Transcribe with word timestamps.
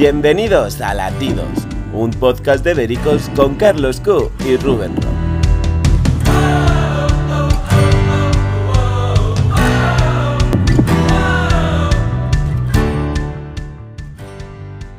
Bienvenidos 0.00 0.80
a 0.80 0.94
Latidos, 0.94 1.66
un 1.92 2.10
podcast 2.10 2.64
de 2.64 2.72
Vericos 2.72 3.28
con 3.36 3.56
Carlos 3.56 4.00
Q 4.00 4.32
y 4.46 4.56
Rubén. 4.56 4.94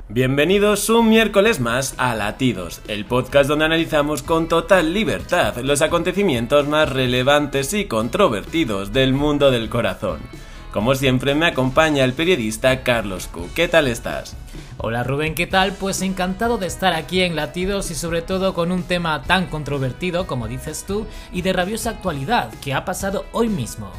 Bienvenidos 0.07 0.87
un 0.91 1.09
miércoles 1.09 1.59
más 1.59 1.95
a 1.97 2.13
Latidos, 2.13 2.83
el 2.87 3.05
podcast 3.05 3.49
donde 3.49 3.65
analizamos 3.65 4.21
con 4.21 4.47
total 4.47 4.93
libertad 4.93 5.57
los 5.63 5.81
acontecimientos 5.81 6.67
más 6.67 6.87
relevantes 6.87 7.73
y 7.73 7.85
controvertidos 7.85 8.93
del 8.93 9.13
mundo 9.13 9.49
del 9.49 9.67
corazón. 9.67 10.19
Como 10.71 10.95
siempre 10.95 11.35
me 11.35 11.47
acompaña 11.47 12.05
el 12.05 12.13
periodista 12.13 12.83
Carlos 12.83 13.27
Q. 13.27 13.49
¿Qué 13.53 13.67
tal 13.67 13.87
estás? 13.87 14.37
Hola 14.77 15.03
Rubén, 15.03 15.35
¿qué 15.35 15.45
tal? 15.45 15.73
Pues 15.73 16.01
encantado 16.01 16.57
de 16.57 16.67
estar 16.67 16.93
aquí 16.93 17.21
en 17.21 17.35
Latidos 17.35 17.91
y 17.91 17.95
sobre 17.95 18.21
todo 18.21 18.53
con 18.53 18.71
un 18.71 18.83
tema 18.83 19.21
tan 19.23 19.47
controvertido 19.47 20.27
como 20.27 20.47
dices 20.47 20.85
tú 20.87 21.07
y 21.33 21.41
de 21.41 21.51
rabiosa 21.51 21.89
actualidad 21.89 22.53
que 22.61 22.73
ha 22.73 22.85
pasado 22.85 23.25
hoy 23.33 23.49
mismo. 23.49 23.91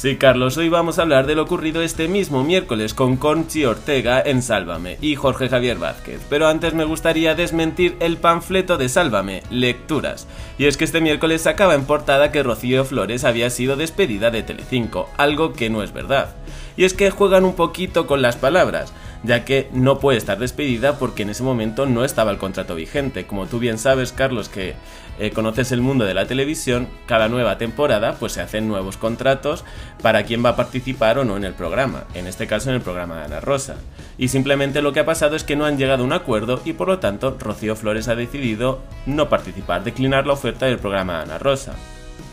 Sí, 0.00 0.16
Carlos, 0.16 0.56
hoy 0.56 0.70
vamos 0.70 0.98
a 0.98 1.02
hablar 1.02 1.26
de 1.26 1.34
lo 1.34 1.42
ocurrido 1.42 1.82
este 1.82 2.08
mismo 2.08 2.42
miércoles 2.42 2.94
con 2.94 3.18
Conchi 3.18 3.66
Ortega 3.66 4.22
en 4.24 4.40
Sálvame 4.40 4.96
y 5.02 5.14
Jorge 5.14 5.50
Javier 5.50 5.76
Vázquez. 5.76 6.22
Pero 6.30 6.48
antes 6.48 6.72
me 6.72 6.86
gustaría 6.86 7.34
desmentir 7.34 7.98
el 8.00 8.16
panfleto 8.16 8.78
de 8.78 8.88
Sálvame, 8.88 9.42
Lecturas. 9.50 10.26
Y 10.56 10.64
es 10.64 10.78
que 10.78 10.84
este 10.84 11.02
miércoles 11.02 11.42
sacaba 11.42 11.74
en 11.74 11.84
portada 11.84 12.32
que 12.32 12.42
Rocío 12.42 12.86
Flores 12.86 13.24
había 13.24 13.50
sido 13.50 13.76
despedida 13.76 14.30
de 14.30 14.42
Telecinco, 14.42 15.10
algo 15.18 15.52
que 15.52 15.68
no 15.68 15.82
es 15.82 15.92
verdad. 15.92 16.34
Y 16.78 16.84
es 16.84 16.94
que 16.94 17.10
juegan 17.10 17.44
un 17.44 17.54
poquito 17.54 18.06
con 18.06 18.22
las 18.22 18.36
palabras 18.36 18.94
ya 19.22 19.44
que 19.44 19.68
no 19.72 19.98
puede 19.98 20.18
estar 20.18 20.38
despedida 20.38 20.98
porque 20.98 21.22
en 21.22 21.30
ese 21.30 21.42
momento 21.42 21.86
no 21.86 22.04
estaba 22.04 22.30
el 22.30 22.38
contrato 22.38 22.74
vigente. 22.74 23.26
Como 23.26 23.46
tú 23.46 23.58
bien 23.58 23.78
sabes, 23.78 24.12
Carlos, 24.12 24.48
que 24.48 24.74
eh, 25.18 25.30
conoces 25.32 25.72
el 25.72 25.82
mundo 25.82 26.04
de 26.04 26.14
la 26.14 26.26
televisión, 26.26 26.88
cada 27.06 27.28
nueva 27.28 27.58
temporada 27.58 28.16
pues 28.18 28.32
se 28.32 28.40
hacen 28.40 28.68
nuevos 28.68 28.96
contratos 28.96 29.64
para 30.02 30.24
quién 30.24 30.44
va 30.44 30.50
a 30.50 30.56
participar 30.56 31.18
o 31.18 31.24
no 31.24 31.36
en 31.36 31.44
el 31.44 31.52
programa, 31.52 32.04
en 32.14 32.26
este 32.26 32.46
caso 32.46 32.70
en 32.70 32.76
el 32.76 32.82
programa 32.82 33.18
de 33.18 33.24
Ana 33.24 33.40
Rosa. 33.40 33.76
Y 34.16 34.28
simplemente 34.28 34.80
lo 34.80 34.92
que 34.92 35.00
ha 35.00 35.04
pasado 35.04 35.36
es 35.36 35.44
que 35.44 35.56
no 35.56 35.66
han 35.66 35.76
llegado 35.76 36.02
a 36.02 36.06
un 36.06 36.12
acuerdo 36.12 36.60
y 36.64 36.72
por 36.72 36.88
lo 36.88 36.98
tanto 36.98 37.36
Rocío 37.38 37.76
Flores 37.76 38.08
ha 38.08 38.14
decidido 38.14 38.80
no 39.04 39.28
participar, 39.28 39.84
declinar 39.84 40.26
la 40.26 40.32
oferta 40.32 40.66
del 40.66 40.78
programa 40.78 41.18
de 41.18 41.22
Ana 41.24 41.38
Rosa. 41.38 41.74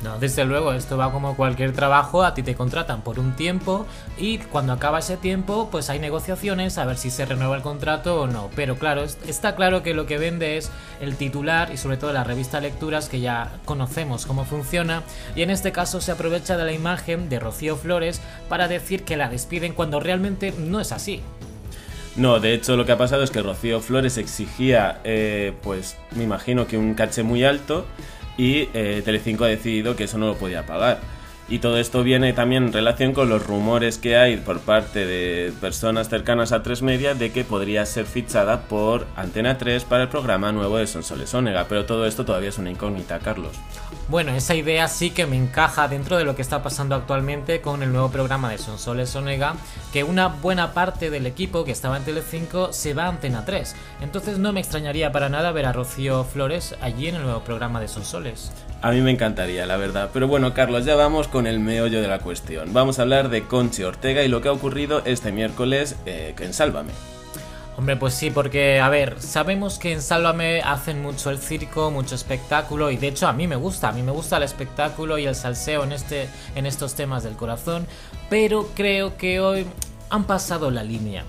No, 0.03 0.19
desde 0.19 0.45
luego, 0.45 0.73
esto 0.73 0.97
va 0.97 1.11
como 1.11 1.35
cualquier 1.35 1.73
trabajo, 1.73 2.23
a 2.23 2.33
ti 2.33 2.43
te 2.43 2.55
contratan 2.55 3.01
por 3.01 3.19
un 3.19 3.35
tiempo 3.35 3.85
y 4.17 4.37
cuando 4.37 4.73
acaba 4.73 4.99
ese 4.99 5.17
tiempo 5.17 5.69
pues 5.71 5.89
hay 5.89 5.99
negociaciones 5.99 6.77
a 6.77 6.85
ver 6.85 6.97
si 6.97 7.09
se 7.09 7.25
renueva 7.25 7.55
el 7.55 7.61
contrato 7.61 8.21
o 8.21 8.27
no. 8.27 8.49
Pero 8.55 8.77
claro, 8.77 9.03
está 9.03 9.55
claro 9.55 9.83
que 9.83 9.93
lo 9.93 10.05
que 10.05 10.17
vende 10.17 10.57
es 10.57 10.71
el 11.01 11.15
titular 11.15 11.71
y 11.73 11.77
sobre 11.77 11.97
todo 11.97 12.13
la 12.13 12.23
revista 12.23 12.59
Lecturas 12.59 13.09
que 13.09 13.19
ya 13.19 13.51
conocemos 13.65 14.25
cómo 14.25 14.45
funciona 14.45 15.03
y 15.35 15.41
en 15.41 15.49
este 15.49 15.71
caso 15.71 16.01
se 16.01 16.11
aprovecha 16.11 16.57
de 16.57 16.65
la 16.65 16.73
imagen 16.73 17.29
de 17.29 17.39
Rocío 17.39 17.75
Flores 17.75 18.21
para 18.49 18.67
decir 18.67 19.03
que 19.03 19.17
la 19.17 19.29
despiden 19.29 19.73
cuando 19.73 19.99
realmente 19.99 20.53
no 20.57 20.79
es 20.79 20.91
así. 20.91 21.21
No, 22.15 22.39
de 22.39 22.55
hecho 22.55 22.75
lo 22.75 22.85
que 22.85 22.91
ha 22.91 22.97
pasado 22.97 23.21
es 23.21 23.29
que 23.29 23.43
Rocío 23.43 23.79
Flores 23.79 24.17
exigía, 24.17 25.01
eh, 25.03 25.53
pues 25.61 25.97
me 26.15 26.23
imagino 26.23 26.65
que 26.65 26.75
un 26.75 26.95
caché 26.95 27.21
muy 27.21 27.43
alto 27.43 27.85
y 28.37 28.69
eh, 28.73 29.01
Telecinco 29.03 29.43
ha 29.43 29.47
decidido 29.47 29.95
que 29.95 30.05
eso 30.05 30.17
no 30.17 30.27
lo 30.27 30.35
podía 30.35 30.65
pagar. 30.65 30.99
Y 31.49 31.59
todo 31.59 31.77
esto 31.77 32.03
viene 32.03 32.33
también 32.33 32.65
en 32.65 32.73
relación 32.73 33.13
con 33.13 33.29
los 33.29 33.45
rumores 33.45 33.97
que 33.97 34.17
hay 34.17 34.35
por 34.35 34.59
parte 34.59 35.05
de 35.05 35.53
personas 35.61 36.09
cercanas 36.09 36.51
a 36.51 36.61
Tres 36.61 36.81
Media 36.81 37.15
de 37.15 37.31
que 37.31 37.45
podría 37.45 37.85
ser 37.85 38.05
fichada 38.05 38.63
por 38.63 39.07
Antena 39.15 39.57
3 39.57 39.85
para 39.85 40.03
el 40.03 40.09
programa 40.09 40.51
nuevo 40.51 40.77
de 40.77 40.87
Sonsoles 40.87 41.33
Onega, 41.33 41.65
pero 41.69 41.85
todo 41.85 42.05
esto 42.05 42.25
todavía 42.25 42.49
es 42.49 42.57
una 42.57 42.71
incógnita, 42.71 43.19
Carlos. 43.19 43.53
Bueno, 44.09 44.31
esa 44.31 44.55
idea 44.55 44.87
sí 44.87 45.09
que 45.09 45.25
me 45.25 45.35
encaja 45.35 45.89
dentro 45.89 46.17
de 46.17 46.23
lo 46.23 46.33
que 46.33 46.41
está 46.41 46.63
pasando 46.63 46.95
actualmente 46.95 47.59
con 47.59 47.83
el 47.83 47.91
nuevo 47.91 48.09
programa 48.09 48.49
de 48.49 48.57
Sonsoles 48.57 49.13
Onega, 49.17 49.55
que 49.91 50.05
una 50.05 50.27
buena 50.27 50.73
parte 50.73 51.09
del 51.09 51.25
equipo 51.25 51.65
que 51.65 51.73
estaba 51.73 51.97
en 51.97 52.05
Telecinco 52.05 52.71
se 52.71 52.93
va 52.93 53.03
a 53.03 53.09
Antena 53.09 53.43
3. 53.43 53.75
Entonces 53.99 54.37
no 54.37 54.53
me 54.53 54.61
extrañaría 54.61 55.11
para 55.11 55.27
nada 55.27 55.51
ver 55.51 55.65
a 55.65 55.73
Rocío 55.73 56.23
Flores 56.23 56.73
allí 56.79 57.09
en 57.09 57.15
el 57.15 57.23
nuevo 57.23 57.41
programa 57.41 57.81
de 57.81 57.89
Sonsoles. 57.89 58.53
A 58.81 58.91
mí 58.91 59.01
me 59.01 59.11
encantaría, 59.11 59.65
la 59.65 59.75
verdad. 59.75 60.09
Pero 60.13 60.29
bueno, 60.29 60.53
Carlos, 60.53 60.85
ya 60.85 60.95
vamos 60.95 61.27
con 61.27 61.45
el 61.45 61.59
meollo 61.59 62.01
de 62.01 62.07
la 62.07 62.19
cuestión. 62.19 62.71
Vamos 62.71 62.99
a 62.99 63.01
hablar 63.01 63.27
de 63.27 63.43
Conchi 63.43 63.83
Ortega 63.83 64.23
y 64.23 64.29
lo 64.29 64.39
que 64.39 64.47
ha 64.47 64.53
ocurrido 64.53 65.01
este 65.03 65.33
miércoles 65.33 65.97
eh, 66.05 66.33
en 66.39 66.53
Sálvame. 66.53 67.16
Hombre, 67.77 67.95
pues 67.95 68.15
sí, 68.15 68.31
porque, 68.31 68.79
a 68.79 68.89
ver, 68.89 69.21
sabemos 69.21 69.77
que 69.77 69.93
en 69.93 70.01
Sálvame 70.01 70.61
hacen 70.61 70.99
mucho 71.03 71.29
el 71.29 71.37
circo, 71.37 71.91
mucho 71.91 72.15
espectáculo, 72.15 72.89
y 72.89 72.97
de 72.97 73.09
hecho 73.09 73.27
a 73.27 73.33
mí 73.33 73.45
me 73.45 73.55
gusta, 73.55 73.89
a 73.89 73.91
mí 73.91 74.01
me 74.01 74.11
gusta 74.11 74.37
el 74.37 74.43
espectáculo 74.43 75.19
y 75.19 75.27
el 75.27 75.35
salseo 75.35 75.83
en, 75.83 75.91
este, 75.91 76.27
en 76.55 76.65
estos 76.65 76.95
temas 76.95 77.23
del 77.23 77.35
corazón, 77.35 77.85
pero 78.31 78.67
creo 78.73 79.15
que 79.15 79.39
hoy 79.39 79.67
han 80.09 80.23
pasado 80.23 80.71
la 80.71 80.83
línea. 80.83 81.23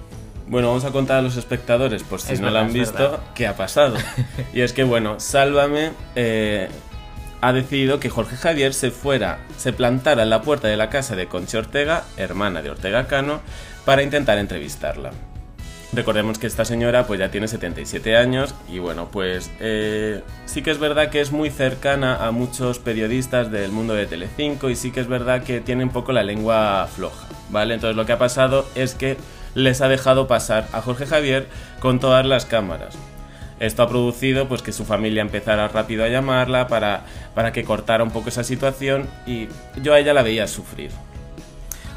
Bueno, 0.46 0.68
vamos 0.68 0.86
a 0.86 0.90
contar 0.90 1.18
a 1.18 1.22
los 1.22 1.36
espectadores, 1.36 2.02
por 2.02 2.22
si 2.22 2.38
no 2.38 2.48
lo 2.48 2.60
han 2.60 2.72
visto, 2.72 3.20
qué 3.34 3.46
ha 3.46 3.54
pasado. 3.54 3.98
y 4.54 4.62
es 4.62 4.72
que, 4.72 4.84
bueno, 4.84 5.20
Sálvame 5.20 5.92
eh, 6.14 6.70
ha 7.42 7.52
decidido 7.52 8.00
que 8.00 8.08
Jorge 8.08 8.36
Javier 8.36 8.72
se 8.72 8.90
fuera, 8.90 9.40
se 9.58 9.74
plantara 9.74 10.22
en 10.22 10.30
la 10.30 10.40
puerta 10.40 10.66
de 10.66 10.78
la 10.78 10.88
casa 10.88 11.14
de 11.14 11.26
Conchi 11.26 11.58
Ortega, 11.58 12.04
hermana 12.16 12.62
de 12.62 12.70
Ortega 12.70 13.06
Cano, 13.06 13.42
para 13.84 14.02
intentar 14.02 14.38
entrevistarla. 14.38 15.10
Recordemos 15.92 16.38
que 16.38 16.46
esta 16.46 16.66
señora 16.66 17.06
pues 17.06 17.18
ya 17.18 17.30
tiene 17.30 17.48
77 17.48 18.14
años 18.16 18.54
y 18.70 18.78
bueno 18.78 19.08
pues 19.10 19.50
eh, 19.58 20.22
sí 20.44 20.60
que 20.62 20.70
es 20.70 20.78
verdad 20.78 21.08
que 21.08 21.22
es 21.22 21.32
muy 21.32 21.48
cercana 21.48 22.26
a 22.26 22.30
muchos 22.30 22.78
periodistas 22.78 23.50
del 23.50 23.72
mundo 23.72 23.94
de 23.94 24.04
Telecinco 24.04 24.68
y 24.68 24.76
sí 24.76 24.90
que 24.90 25.00
es 25.00 25.08
verdad 25.08 25.44
que 25.44 25.62
tiene 25.62 25.84
un 25.84 25.90
poco 25.90 26.12
la 26.12 26.22
lengua 26.22 26.86
floja, 26.94 27.26
¿vale? 27.48 27.72
Entonces 27.72 27.96
lo 27.96 28.04
que 28.04 28.12
ha 28.12 28.18
pasado 28.18 28.66
es 28.74 28.94
que 28.94 29.16
les 29.54 29.80
ha 29.80 29.88
dejado 29.88 30.28
pasar 30.28 30.68
a 30.72 30.82
Jorge 30.82 31.06
Javier 31.06 31.46
con 31.80 32.00
todas 32.00 32.26
las 32.26 32.44
cámaras. 32.44 32.94
Esto 33.58 33.82
ha 33.82 33.88
producido 33.88 34.46
pues 34.46 34.60
que 34.60 34.72
su 34.72 34.84
familia 34.84 35.22
empezara 35.22 35.68
rápido 35.68 36.04
a 36.04 36.08
llamarla 36.08 36.68
para, 36.68 37.04
para 37.34 37.52
que 37.52 37.64
cortara 37.64 38.04
un 38.04 38.10
poco 38.10 38.28
esa 38.28 38.44
situación 38.44 39.08
y 39.26 39.48
yo 39.82 39.94
a 39.94 40.00
ella 40.00 40.12
la 40.12 40.22
veía 40.22 40.46
sufrir. 40.46 40.90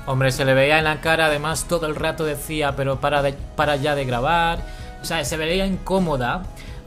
Hombre, 0.05 0.31
se 0.31 0.45
le 0.45 0.53
veía 0.53 0.79
en 0.79 0.85
la 0.85 0.99
cara, 0.99 1.27
además 1.27 1.65
todo 1.67 1.85
el 1.85 1.95
rato 1.95 2.25
decía, 2.25 2.75
pero 2.75 2.99
para, 2.99 3.23
para 3.55 3.75
ya 3.75 3.95
de 3.95 4.05
grabar. 4.05 4.59
O 5.01 5.05
sea, 5.05 5.23
se 5.25 5.37
veía 5.37 5.65
incómoda. 5.65 6.43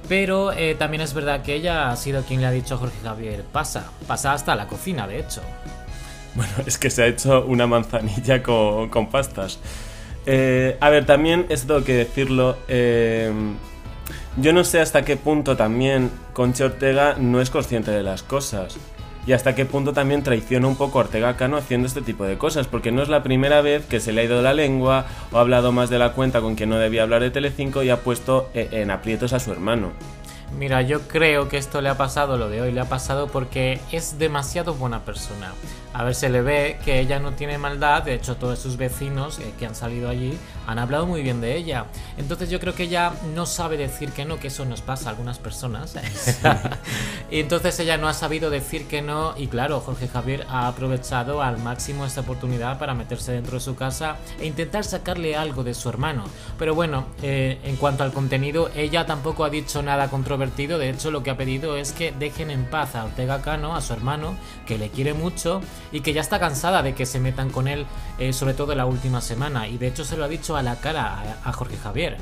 Pero 0.08 0.52
eh, 0.52 0.74
también 0.74 1.00
es 1.00 1.14
verdad 1.14 1.42
que 1.42 1.54
ella 1.54 1.90
ha 1.90 1.96
sido 1.96 2.22
quien 2.24 2.40
le 2.40 2.46
ha 2.46 2.50
dicho 2.50 2.74
a 2.74 2.78
Jorge 2.78 2.98
Javier, 3.02 3.42
pasa, 3.42 3.90
pasa 4.06 4.34
hasta 4.34 4.54
la 4.54 4.66
cocina, 4.66 5.06
de 5.06 5.20
hecho. 5.20 5.40
Bueno, 6.34 6.52
es 6.66 6.76
que 6.76 6.90
se 6.90 7.04
ha 7.04 7.06
hecho 7.06 7.44
una 7.46 7.66
manzanilla 7.66 8.42
con, 8.42 8.90
con 8.90 9.08
pastas. 9.08 9.58
Eh, 10.26 10.76
a 10.80 10.90
ver, 10.90 11.06
también 11.06 11.46
esto 11.48 11.68
tengo 11.68 11.84
que 11.84 11.94
decirlo. 11.94 12.58
Eh, 12.68 13.32
yo 14.36 14.52
no 14.52 14.64
sé 14.64 14.80
hasta 14.80 15.04
qué 15.04 15.16
punto 15.16 15.56
también 15.56 16.10
Concha 16.32 16.64
Ortega 16.64 17.14
no 17.18 17.40
es 17.40 17.50
consciente 17.50 17.90
de 17.90 18.02
las 18.02 18.22
cosas. 18.22 18.76
Y 19.26 19.32
hasta 19.32 19.54
qué 19.54 19.64
punto 19.64 19.92
también 19.92 20.22
traiciona 20.22 20.66
un 20.66 20.76
poco 20.76 20.98
a 20.98 21.02
Ortega 21.02 21.36
Cano 21.36 21.56
haciendo 21.56 21.86
este 21.86 22.02
tipo 22.02 22.24
de 22.24 22.36
cosas, 22.36 22.66
porque 22.66 22.92
no 22.92 23.02
es 23.02 23.08
la 23.08 23.22
primera 23.22 23.62
vez 23.62 23.86
que 23.86 24.00
se 24.00 24.12
le 24.12 24.20
ha 24.20 24.24
ido 24.24 24.42
la 24.42 24.52
lengua 24.52 25.06
o 25.32 25.38
ha 25.38 25.40
hablado 25.40 25.72
más 25.72 25.88
de 25.88 25.98
la 25.98 26.12
cuenta 26.12 26.40
con 26.40 26.54
quien 26.56 26.68
no 26.68 26.76
debía 26.76 27.02
hablar 27.02 27.22
de 27.22 27.30
Telecinco 27.30 27.82
y 27.82 27.90
ha 27.90 28.00
puesto 28.00 28.50
eh, 28.54 28.68
en 28.72 28.90
aprietos 28.90 29.32
a 29.32 29.40
su 29.40 29.50
hermano. 29.50 29.92
Mira, 30.58 30.82
yo 30.82 31.00
creo 31.08 31.48
que 31.48 31.56
esto 31.56 31.80
le 31.80 31.88
ha 31.88 31.96
pasado, 31.96 32.36
lo 32.36 32.48
de 32.48 32.60
hoy 32.60 32.70
le 32.70 32.80
ha 32.80 32.88
pasado 32.88 33.26
porque 33.26 33.80
es 33.90 34.18
demasiado 34.18 34.74
buena 34.74 35.04
persona. 35.04 35.52
A 35.92 36.04
ver, 36.04 36.14
se 36.14 36.28
le 36.28 36.42
ve 36.42 36.78
que 36.84 37.00
ella 37.00 37.18
no 37.18 37.32
tiene 37.32 37.58
maldad, 37.58 38.02
de 38.02 38.14
hecho 38.14 38.36
todos 38.36 38.58
sus 38.58 38.76
vecinos 38.76 39.38
eh, 39.38 39.52
que 39.58 39.66
han 39.66 39.74
salido 39.74 40.08
allí 40.08 40.38
han 40.66 40.78
hablado 40.78 41.06
muy 41.06 41.22
bien 41.22 41.40
de 41.40 41.56
ella. 41.56 41.86
Entonces 42.16 42.50
yo 42.50 42.60
creo 42.60 42.74
que 42.74 42.84
ella 42.84 43.12
no 43.34 43.46
sabe 43.46 43.76
decir 43.76 44.10
que 44.12 44.24
no, 44.24 44.38
que 44.38 44.48
eso 44.48 44.64
nos 44.64 44.80
pasa 44.80 45.08
a 45.08 45.10
algunas 45.10 45.38
personas. 45.38 45.94
y 47.30 47.40
entonces 47.40 47.78
ella 47.80 47.96
no 47.96 48.08
ha 48.08 48.14
sabido 48.14 48.50
decir 48.50 48.86
que 48.86 49.02
no 49.02 49.34
y 49.36 49.48
claro, 49.48 49.80
Jorge 49.80 50.08
Javier 50.08 50.46
ha 50.48 50.68
aprovechado 50.68 51.42
al 51.42 51.58
máximo 51.58 52.06
esta 52.06 52.22
oportunidad 52.22 52.78
para 52.78 52.94
meterse 52.94 53.32
dentro 53.32 53.54
de 53.54 53.60
su 53.60 53.76
casa 53.76 54.16
e 54.40 54.46
intentar 54.46 54.84
sacarle 54.84 55.36
algo 55.36 55.64
de 55.64 55.74
su 55.74 55.88
hermano. 55.88 56.24
Pero 56.58 56.74
bueno, 56.74 57.06
eh, 57.22 57.60
en 57.64 57.76
cuanto 57.76 58.04
al 58.04 58.12
contenido, 58.12 58.70
ella 58.74 59.06
tampoco 59.06 59.44
ha 59.44 59.50
dicho 59.50 59.82
nada 59.82 60.08
de 60.46 60.90
hecho 60.90 61.10
lo 61.10 61.22
que 61.22 61.30
ha 61.30 61.36
pedido 61.36 61.76
es 61.76 61.92
que 61.92 62.12
dejen 62.12 62.50
en 62.50 62.64
paz 62.64 62.94
a 62.94 63.04
Ortega 63.04 63.40
Cano, 63.42 63.74
a 63.74 63.80
su 63.80 63.92
hermano, 63.92 64.36
que 64.66 64.78
le 64.78 64.90
quiere 64.90 65.14
mucho 65.14 65.60
y 65.92 66.00
que 66.00 66.12
ya 66.12 66.20
está 66.20 66.38
cansada 66.38 66.82
de 66.82 66.94
que 66.94 67.06
se 67.06 67.20
metan 67.20 67.50
con 67.50 67.68
él, 67.68 67.86
eh, 68.18 68.32
sobre 68.32 68.54
todo 68.54 68.74
la 68.74 68.86
última 68.86 69.20
semana. 69.20 69.68
Y 69.68 69.78
de 69.78 69.88
hecho 69.88 70.04
se 70.04 70.16
lo 70.16 70.24
ha 70.24 70.28
dicho 70.28 70.56
a 70.56 70.62
la 70.62 70.76
cara 70.76 71.38
a, 71.44 71.52
Jorge 71.52 71.76
Javier. 71.76 72.16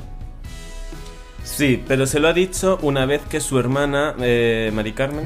Sí, 1.43 1.83
pero 1.85 2.07
se 2.07 2.19
lo 2.19 2.29
ha 2.29 2.33
dicho 2.33 2.79
una 2.81 3.05
vez 3.05 3.21
que 3.29 3.41
su 3.41 3.59
hermana, 3.59 4.15
eh, 4.19 4.71
Mari 4.73 4.93
Carmen, 4.93 5.25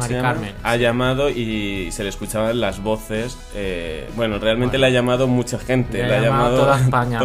ha 0.64 0.76
llamado 0.76 1.30
y 1.30 1.90
se 1.92 2.04
le 2.04 2.10
escuchaban 2.10 2.60
las 2.60 2.82
voces. 2.82 3.38
Eh, 3.54 4.10
bueno, 4.16 4.40
realmente 4.40 4.80
le 4.80 4.88
ha 4.88 4.90
llamado 4.90 5.28
mucha 5.28 5.60
gente. 5.60 6.04
Le 6.04 6.16
ha, 6.16 6.22
llamado, 6.22 6.58
toda 6.58 6.80
España, 6.82 7.20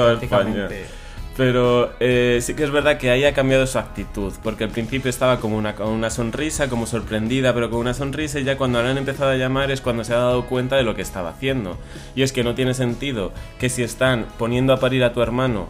Pero 1.36 1.92
eh, 1.98 2.40
sí 2.42 2.54
que 2.54 2.64
es 2.64 2.70
verdad 2.70 2.98
que 2.98 3.10
ahí 3.10 3.24
ha 3.24 3.32
cambiado 3.32 3.66
su 3.66 3.78
actitud, 3.78 4.32
porque 4.42 4.64
al 4.64 4.70
principio 4.70 5.08
estaba 5.08 5.40
como 5.40 5.56
una, 5.56 5.74
con 5.74 5.88
una 5.88 6.10
sonrisa, 6.10 6.68
como 6.68 6.86
sorprendida, 6.86 7.54
pero 7.54 7.70
con 7.70 7.80
una 7.80 7.94
sonrisa, 7.94 8.38
y 8.38 8.44
ya 8.44 8.58
cuando 8.58 8.82
le 8.82 8.90
han 8.90 8.98
empezado 8.98 9.30
a 9.30 9.36
llamar 9.36 9.70
es 9.70 9.80
cuando 9.80 10.04
se 10.04 10.12
ha 10.12 10.18
dado 10.18 10.44
cuenta 10.46 10.76
de 10.76 10.82
lo 10.82 10.94
que 10.94 11.02
estaba 11.02 11.30
haciendo. 11.30 11.78
Y 12.14 12.22
es 12.22 12.32
que 12.32 12.44
no 12.44 12.54
tiene 12.54 12.74
sentido 12.74 13.32
que 13.58 13.70
si 13.70 13.82
están 13.82 14.26
poniendo 14.38 14.74
a 14.74 14.80
parir 14.80 15.04
a 15.04 15.14
tu 15.14 15.22
hermano 15.22 15.68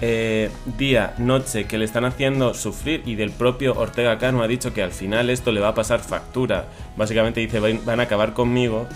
eh, 0.00 0.50
día, 0.76 1.14
noche, 1.18 1.66
que 1.66 1.78
le 1.78 1.84
están 1.84 2.04
haciendo 2.04 2.52
sufrir, 2.52 3.02
y 3.06 3.14
del 3.14 3.30
propio 3.30 3.74
Ortega 3.78 4.18
Cano 4.18 4.42
ha 4.42 4.48
dicho 4.48 4.74
que 4.74 4.82
al 4.82 4.90
final 4.90 5.30
esto 5.30 5.52
le 5.52 5.60
va 5.60 5.68
a 5.68 5.74
pasar 5.74 6.00
factura, 6.00 6.66
básicamente 6.96 7.38
dice 7.38 7.60
van 7.60 8.00
a 8.00 8.02
acabar 8.02 8.32
conmigo, 8.32 8.88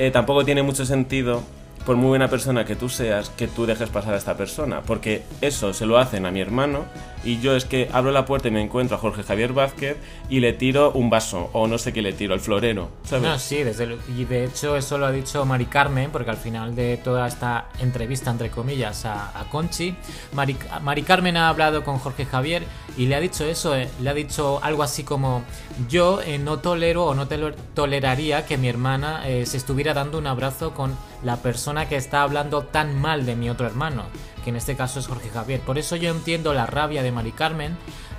eh, 0.00 0.10
tampoco 0.10 0.44
tiene 0.44 0.64
mucho 0.64 0.84
sentido 0.84 1.44
por 1.84 1.96
muy 1.96 2.08
buena 2.08 2.28
persona 2.28 2.64
que 2.64 2.76
tú 2.76 2.88
seas, 2.88 3.30
que 3.30 3.48
tú 3.48 3.66
dejes 3.66 3.88
pasar 3.88 4.14
a 4.14 4.16
esta 4.16 4.36
persona. 4.36 4.82
Porque 4.82 5.22
eso 5.40 5.72
se 5.72 5.86
lo 5.86 5.98
hacen 5.98 6.26
a 6.26 6.30
mi 6.30 6.40
hermano 6.40 6.84
y 7.24 7.40
yo 7.40 7.54
es 7.54 7.64
que 7.64 7.88
abro 7.92 8.12
la 8.12 8.24
puerta 8.24 8.48
y 8.48 8.50
me 8.50 8.62
encuentro 8.62 8.96
a 8.96 9.00
Jorge 9.00 9.22
Javier 9.22 9.52
Vázquez 9.52 9.96
y 10.28 10.40
le 10.40 10.52
tiro 10.52 10.92
un 10.92 11.10
vaso 11.10 11.50
o 11.52 11.66
no 11.66 11.78
sé 11.78 11.92
qué 11.92 12.02
le 12.02 12.12
tiro, 12.12 12.34
el 12.34 12.40
florero. 12.40 12.90
No, 13.20 13.38
sí, 13.38 13.62
desde 13.62 13.96
y 14.16 14.24
de 14.24 14.44
hecho 14.44 14.76
eso 14.76 14.98
lo 14.98 15.06
ha 15.06 15.12
dicho 15.12 15.44
Mari 15.44 15.66
Carmen, 15.66 16.10
porque 16.10 16.30
al 16.30 16.36
final 16.36 16.74
de 16.74 16.96
toda 16.96 17.26
esta 17.26 17.68
entrevista, 17.80 18.30
entre 18.30 18.50
comillas, 18.50 19.04
a, 19.04 19.30
Conchi, 19.50 19.94
Mari, 20.32 20.56
Mari, 20.82 21.02
Carmen 21.02 21.36
ha 21.36 21.48
hablado 21.48 21.82
con 21.82 21.98
Jorge 21.98 22.24
Javier 22.24 22.62
y 22.96 23.06
le 23.06 23.14
ha 23.14 23.20
dicho 23.20 23.44
eso, 23.44 23.76
eh, 23.76 23.88
le 24.00 24.10
ha 24.10 24.14
dicho 24.14 24.60
algo 24.62 24.82
así 24.82 25.02
como, 25.02 25.42
yo 25.88 26.20
eh, 26.22 26.38
no 26.38 26.58
tolero 26.58 27.06
o 27.06 27.14
no 27.14 27.26
toleraría 27.74 28.46
que 28.46 28.56
mi 28.56 28.68
hermana 28.68 29.28
eh, 29.28 29.46
se 29.46 29.56
estuviera 29.56 29.94
dando 29.94 30.18
un 30.18 30.26
abrazo 30.26 30.72
con 30.72 30.94
la 31.22 31.36
persona 31.36 31.88
que 31.88 31.96
está 31.96 32.22
hablando 32.22 32.62
tan 32.62 33.00
mal 33.00 33.26
de 33.26 33.36
mi 33.36 33.50
otro 33.50 33.66
hermano, 33.66 34.04
que 34.44 34.50
en 34.50 34.56
este 34.56 34.76
caso 34.76 35.00
es 35.00 35.06
Jorge 35.06 35.28
Javier. 35.30 35.60
Por 35.60 35.78
eso 35.78 35.96
yo 35.96 36.10
entiendo 36.10 36.54
la 36.54 36.66
rabia 36.66 37.02
de 37.02 37.12
Mari 37.12 37.32
Carmen, 37.32 37.76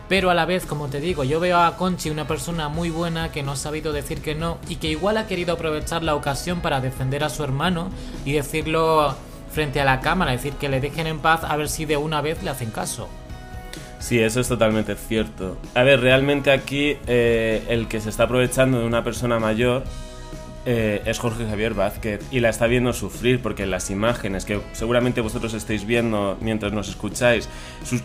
pero 0.07 0.29
a 0.29 0.33
la 0.33 0.45
vez, 0.45 0.65
como 0.65 0.87
te 0.87 0.99
digo, 0.99 1.23
yo 1.23 1.39
veo 1.39 1.59
a 1.59 1.77
Conchi 1.77 2.09
una 2.09 2.27
persona 2.27 2.67
muy 2.67 2.89
buena 2.89 3.31
que 3.31 3.43
no 3.43 3.53
ha 3.53 3.55
sabido 3.55 3.93
decir 3.93 4.21
que 4.21 4.35
no 4.35 4.57
y 4.67 4.75
que 4.75 4.89
igual 4.89 5.17
ha 5.17 5.25
querido 5.25 5.53
aprovechar 5.53 6.03
la 6.03 6.15
ocasión 6.15 6.59
para 6.59 6.81
defender 6.81 7.23
a 7.23 7.29
su 7.29 7.43
hermano 7.43 7.89
y 8.25 8.33
decirlo 8.33 9.15
frente 9.53 9.79
a 9.79 9.85
la 9.85 10.01
cámara, 10.01 10.31
decir 10.31 10.53
que 10.53 10.69
le 10.69 10.81
dejen 10.81 11.07
en 11.07 11.19
paz 11.19 11.43
a 11.43 11.55
ver 11.55 11.69
si 11.69 11.85
de 11.85 11.97
una 11.97 12.21
vez 12.21 12.43
le 12.43 12.49
hacen 12.49 12.71
caso. 12.71 13.07
Sí, 13.99 14.19
eso 14.19 14.39
es 14.39 14.47
totalmente 14.47 14.95
cierto. 14.95 15.57
A 15.75 15.83
ver, 15.83 16.01
realmente 16.01 16.51
aquí 16.51 16.97
eh, 17.07 17.63
el 17.69 17.87
que 17.87 18.01
se 18.01 18.09
está 18.09 18.23
aprovechando 18.23 18.79
de 18.79 18.85
una 18.85 19.03
persona 19.03 19.39
mayor 19.39 19.83
eh, 20.65 21.01
es 21.05 21.17
Jorge 21.17 21.47
Javier 21.47 21.73
Vázquez 21.73 22.21
y 22.29 22.39
la 22.39 22.49
está 22.49 22.67
viendo 22.67 22.93
sufrir 22.93 23.41
porque 23.41 23.65
las 23.65 23.89
imágenes 23.89 24.45
que 24.45 24.61
seguramente 24.73 25.19
vosotros 25.21 25.53
estáis 25.55 25.85
viendo 25.85 26.37
mientras 26.39 26.71
nos 26.71 26.87
escucháis, 26.87 27.49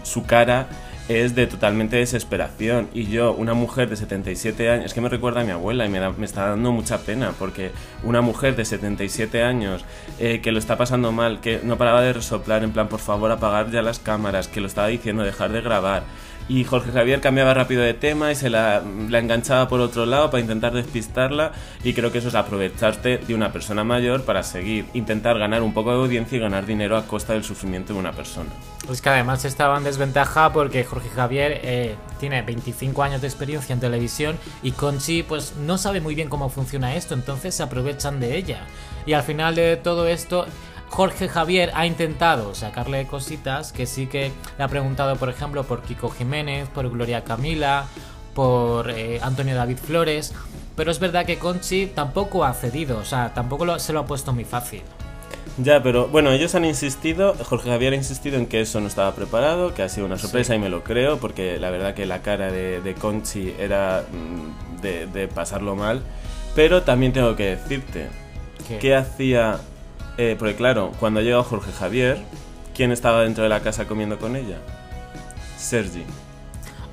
su, 0.02 0.24
cara 0.24 0.66
es 1.08 1.34
de 1.34 1.46
totalmente 1.46 1.96
desesperación. 1.96 2.88
Y 2.94 3.06
yo, 3.06 3.32
una 3.32 3.52
mujer 3.52 3.90
de 3.90 3.96
77 3.96 4.70
años, 4.70 4.86
es 4.86 4.94
que 4.94 5.02
me 5.02 5.08
recuerda 5.10 5.42
a 5.42 5.44
mi 5.44 5.50
abuela 5.50 5.84
y 5.84 5.90
me, 5.90 6.00
está 6.24 6.48
dando 6.48 6.72
mucha 6.72 6.98
pena 6.98 7.32
porque 7.38 7.72
una 8.02 8.22
mujer 8.22 8.56
de 8.56 8.64
77 8.64 9.42
años 9.42 9.84
eh, 10.18 10.40
que 10.40 10.50
lo 10.50 10.58
está 10.58 10.78
pasando 10.78 11.12
mal, 11.12 11.40
que 11.40 11.60
no 11.62 11.76
paraba 11.76 12.00
de 12.00 12.14
resoplar 12.14 12.64
en 12.64 12.72
plan 12.72 12.88
por 12.88 13.00
favor 13.00 13.30
apagar 13.30 13.70
ya 13.70 13.82
las 13.82 13.98
cámaras, 13.98 14.48
que 14.48 14.60
lo 14.62 14.66
estaba 14.66 14.88
diciendo 14.88 15.22
dejar 15.22 15.52
de 15.52 15.60
grabar 15.60 16.04
y 16.48 16.64
Jorge 16.64 16.92
Javier 16.92 17.20
cambiaba 17.20 17.54
rápido 17.54 17.82
de 17.82 17.94
tema 17.94 18.30
y 18.30 18.34
se 18.34 18.50
la, 18.50 18.82
enganchaba 19.10 19.68
por 19.68 19.80
otro 19.80 20.06
lado 20.06 20.30
para 20.30 20.40
intentar 20.40 20.72
despistarla 20.72 21.52
y 21.82 21.92
creo 21.92 22.12
que 22.12 22.18
eso 22.18 22.28
es 22.28 22.34
aprovecharte 22.34 23.18
de 23.18 23.34
una 23.34 23.52
persona 23.52 23.84
mayor 23.84 24.24
para 24.24 24.42
seguir, 24.42 24.86
intentar 24.94 25.38
ganar 25.38 25.62
un 25.62 25.74
poco 25.74 25.90
de 25.90 25.96
audiencia 25.96 26.36
y 26.36 26.40
ganar 26.40 26.66
dinero 26.66 26.96
a 26.96 27.06
costa 27.06 27.32
del 27.32 27.44
sufrimiento 27.44 27.92
de 27.92 27.98
una 27.98 28.12
persona. 28.12 28.50
Pues 28.86 29.02
que 29.02 29.08
además 29.08 29.44
estaba 29.44 29.76
en 29.76 29.84
desventaja 29.84 30.52
porque 30.52 30.84
Jorge 30.84 31.08
Javier 31.08 31.60
eh, 31.64 31.96
tiene 32.20 32.42
25 32.42 33.02
años 33.02 33.20
de 33.20 33.26
experiencia 33.26 33.72
en 33.72 33.80
televisión 33.80 34.38
y 34.62 34.70
Conchi 34.72 35.22
pues 35.22 35.54
no 35.56 35.78
sabe 35.78 36.00
muy 36.00 36.14
bien 36.14 36.28
cómo 36.28 36.48
funciona 36.48 36.94
esto, 36.94 37.14
entonces 37.14 37.54
se 37.54 37.62
aprovechan 37.62 38.20
de 38.20 38.36
ella. 38.36 38.60
Y 39.04 39.12
al 39.12 39.22
final 39.22 39.54
de 39.54 39.76
todo 39.76 40.06
esto 40.08 40.46
Jorge 40.88 41.28
Javier 41.28 41.72
ha 41.74 41.86
intentado 41.86 42.54
sacarle 42.54 43.06
cositas 43.06 43.72
que 43.72 43.86
sí 43.86 44.06
que 44.06 44.30
le 44.56 44.64
ha 44.64 44.68
preguntado, 44.68 45.16
por 45.16 45.28
ejemplo, 45.28 45.64
por 45.64 45.82
Kiko 45.82 46.10
Jiménez, 46.10 46.68
por 46.68 46.88
Gloria 46.88 47.24
Camila, 47.24 47.86
por 48.34 48.90
eh, 48.90 49.18
Antonio 49.22 49.56
David 49.56 49.78
Flores, 49.78 50.32
pero 50.76 50.90
es 50.90 50.98
verdad 50.98 51.26
que 51.26 51.38
Conchi 51.38 51.86
tampoco 51.86 52.44
ha 52.44 52.52
cedido, 52.52 52.98
o 52.98 53.04
sea, 53.04 53.32
tampoco 53.34 53.78
se 53.78 53.92
lo 53.92 54.00
ha 54.00 54.06
puesto 54.06 54.32
muy 54.32 54.44
fácil. 54.44 54.82
Ya, 55.58 55.82
pero 55.82 56.08
bueno, 56.08 56.30
ellos 56.32 56.54
han 56.54 56.66
insistido, 56.66 57.34
Jorge 57.42 57.70
Javier 57.70 57.94
ha 57.94 57.96
insistido 57.96 58.36
en 58.36 58.46
que 58.46 58.60
eso 58.60 58.78
no 58.80 58.86
estaba 58.86 59.14
preparado, 59.14 59.72
que 59.72 59.82
ha 59.82 59.88
sido 59.88 60.04
una 60.04 60.18
sorpresa 60.18 60.54
y 60.54 60.58
me 60.58 60.68
lo 60.68 60.84
creo, 60.84 61.16
porque 61.16 61.58
la 61.58 61.70
verdad 61.70 61.94
que 61.94 62.04
la 62.04 62.20
cara 62.20 62.52
de, 62.52 62.94
Conchi 63.00 63.54
era 63.58 64.04
mm, 64.12 64.82
de, 64.82 65.28
pasarlo 65.28 65.74
mal, 65.74 66.02
pero 66.54 66.82
también 66.82 67.14
tengo 67.14 67.34
que 67.36 67.56
decirte, 67.56 68.08
¿qué, 68.68 68.78
¿qué 68.78 68.94
hacía 68.94 69.60
eh, 70.18 70.36
porque 70.38 70.56
claro, 70.56 70.92
cuando 70.98 71.20
ha 71.20 71.22
llegado 71.22 71.44
Jorge 71.44 71.72
Javier, 71.72 72.22
¿quién 72.74 72.92
estaba 72.92 73.22
dentro 73.22 73.42
de 73.42 73.50
la 73.50 73.60
casa 73.60 73.86
comiendo 73.86 74.18
con 74.18 74.36
ella? 74.36 74.58
Sergi. 75.56 76.04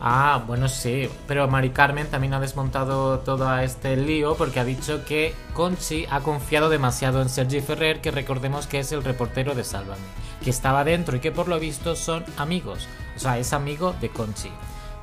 Ah, 0.06 0.44
bueno, 0.46 0.68
sí, 0.68 1.08
pero 1.28 1.48
Mari 1.48 1.70
Carmen 1.70 2.08
también 2.08 2.34
ha 2.34 2.42
desmontado 2.42 3.20
todo 3.20 3.58
este 3.60 3.96
lío 3.96 4.36
porque 4.36 4.60
ha 4.60 4.66
dicho 4.66 5.06
que 5.06 5.34
Conchi 5.54 6.06
ha 6.10 6.20
confiado 6.20 6.68
demasiado 6.68 7.22
en 7.22 7.30
Sergi 7.30 7.62
Ferrer, 7.62 8.02
que 8.02 8.12
recordemos 8.12 8.68
que 8.68 8.80
es 8.80 8.92
el 8.92 9.02
reportero 9.02 9.56
de 9.56 9.64
Sálvame, 9.64 10.02
que 10.44 10.50
estaba 10.50 10.84
dentro 10.84 11.16
y 11.16 11.22
que 11.22 11.32
por 11.32 11.48
lo 11.48 11.58
visto 11.58 11.96
son 11.96 12.26
amigos, 12.36 12.90
o 13.16 13.20
sea, 13.20 13.38
es 13.38 13.54
amigo 13.54 13.96
de 14.02 14.10
Conchi. 14.10 14.50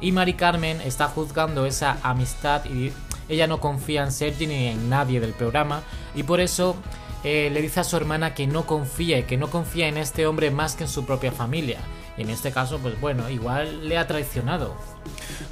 Y 0.02 0.12
Mari 0.12 0.34
Carmen 0.34 0.82
está 0.82 1.08
juzgando 1.08 1.64
esa 1.64 1.96
amistad 2.02 2.66
y 2.66 2.92
ella 3.30 3.46
no 3.46 3.58
confía 3.58 4.02
en 4.02 4.12
Sergi 4.12 4.46
ni 4.46 4.66
en 4.66 4.90
nadie 4.90 5.18
del 5.18 5.32
programa 5.32 5.82
y 6.14 6.24
por 6.24 6.40
eso 6.40 6.76
eh, 7.24 7.50
le 7.52 7.62
dice 7.62 7.80
a 7.80 7.84
su 7.84 7.96
hermana 7.96 8.34
que 8.34 8.46
no 8.46 8.66
confíe, 8.66 9.24
que 9.24 9.36
no 9.36 9.48
confía 9.48 9.88
en 9.88 9.96
este 9.96 10.26
hombre 10.26 10.50
más 10.50 10.74
que 10.74 10.84
en 10.84 10.90
su 10.90 11.04
propia 11.04 11.32
familia. 11.32 11.78
Y 12.16 12.22
en 12.22 12.30
este 12.30 12.50
caso, 12.50 12.78
pues 12.78 13.00
bueno, 13.00 13.28
igual 13.30 13.88
le 13.88 13.98
ha 13.98 14.06
traicionado. 14.06 14.74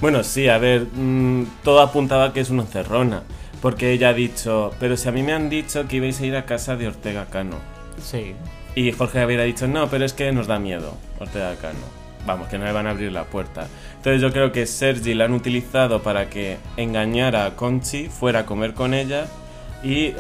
Bueno, 0.01 0.23
sí, 0.25 0.49
a 0.49 0.59
ver, 0.59 0.87
mm, 0.93 1.47
todo 1.63 1.81
apuntaba 1.81 2.33
que 2.33 2.41
es 2.41 2.51
una 2.51 2.65
cerrona. 2.65 3.23
Porque 3.61 3.93
ella 3.93 4.11
ha 4.11 4.15
dicho, 4.15 4.73
pero 4.79 4.97
si 4.97 5.09
a 5.09 5.13
mí 5.13 5.23
me 5.23 5.33
han 5.33 5.51
dicho 5.51 5.89
que 5.89 5.97
ibais 5.97 6.21
a 6.21 6.27
ir 6.27 6.37
a 6.37 6.47
casa 6.47 6.77
de 6.77 6.87
Ortega 6.87 7.27
Cano. 7.27 7.57
Sí. 8.01 8.35
Y 8.77 8.93
Jorge 8.93 9.21
había 9.21 9.43
dicho, 9.43 9.67
no, 9.67 9.89
pero 9.89 10.05
es 10.05 10.13
que 10.13 10.31
nos 10.31 10.47
da 10.47 10.59
miedo, 10.61 10.97
Ortega 11.19 11.57
Cano. 11.57 11.99
Vamos, 12.25 12.49
que 12.49 12.59
no 12.59 12.67
le 12.67 12.73
van 12.73 12.87
a 12.87 12.91
abrir 12.91 13.11
la 13.11 13.25
puerta. 13.25 13.67
Entonces 13.97 14.23
yo 14.23 14.33
creo 14.33 14.53
que 14.53 14.67
Sergi 14.67 15.15
la 15.15 15.25
han 15.25 15.33
utilizado 15.33 16.03
para 16.03 16.31
que 16.31 16.59
engañara 16.77 17.47
a 17.47 17.57
Conchi, 17.57 18.09
fuera 18.09 18.41
a 18.41 18.47
comer 18.47 18.75
con 18.75 18.95
ella 18.95 19.27
y 19.83 20.07
eh, 20.07 20.15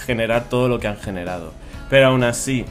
generar 0.00 0.48
todo 0.48 0.68
lo 0.68 0.78
que 0.78 0.88
han 0.88 0.98
generado. 0.98 1.52
Pero 1.88 2.08
aún 2.08 2.24
así, 2.24 2.64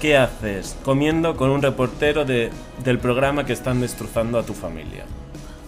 ¿qué 0.00 0.16
haces 0.16 0.76
comiendo 0.84 1.36
con 1.36 1.50
un 1.50 1.62
reportero 1.62 2.24
de, 2.24 2.50
del 2.84 2.98
programa 2.98 3.44
que 3.44 3.52
están 3.52 3.80
destrozando 3.80 4.38
a 4.38 4.42
tu 4.42 4.54
familia? 4.54 5.04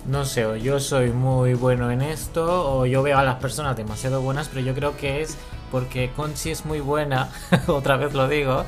No 0.07 0.25
sé, 0.25 0.47
o 0.47 0.57
yo 0.57 0.81
soy 0.81 1.11
muy 1.11 1.55
bueno 1.55 1.91
en 1.91 2.01
esto, 2.01 2.79
o 2.79 2.87
yo 2.87 3.03
veo 3.03 3.19
a 3.19 3.23
las 3.23 3.37
personas 3.37 3.77
demasiado 3.77 4.23
buenas, 4.23 4.49
pero 4.49 4.63
yo 4.63 4.75
creo 4.75 4.97
que 4.97 5.21
es 5.21 5.37
porque 5.71 6.11
Conchi 6.17 6.51
es 6.51 6.65
muy 6.65 6.81
buena, 6.81 7.29
otra 7.67 7.97
vez 7.97 8.15
lo 8.15 8.29
digo, 8.29 8.65